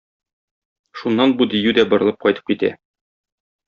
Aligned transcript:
Шуннан 1.03 1.35
бу 1.43 1.49
дию 1.53 1.77
дә 1.81 1.87
борылып 1.95 2.21
кайтып 2.27 2.53
китә. 2.53 2.77